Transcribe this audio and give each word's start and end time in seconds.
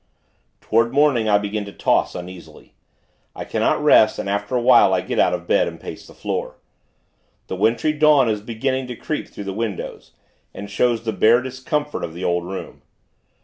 Toward 0.61 0.91
morning, 0.91 1.29
I 1.29 1.37
begin 1.37 1.63
to 1.65 1.71
toss, 1.71 2.15
uneasily. 2.15 2.73
I 3.35 3.45
cannot 3.45 3.83
rest, 3.83 4.17
and, 4.17 4.27
after 4.27 4.55
awhile, 4.55 4.95
I 4.95 5.01
get 5.01 5.19
out 5.19 5.31
of 5.35 5.45
bed, 5.45 5.67
and 5.67 5.79
pace 5.79 6.07
the 6.07 6.15
floor. 6.15 6.55
The 7.45 7.55
wintry 7.55 7.93
dawn 7.93 8.27
is 8.27 8.41
beginning 8.41 8.87
to 8.87 8.95
creep 8.95 9.27
through 9.27 9.43
the 9.43 9.53
windows, 9.53 10.13
and 10.55 10.71
shows 10.71 11.03
the 11.03 11.13
bare 11.13 11.39
discomfort 11.43 12.03
of 12.03 12.15
the 12.15 12.23
old 12.23 12.45
room. 12.45 12.81